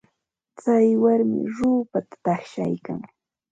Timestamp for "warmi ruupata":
1.03-2.15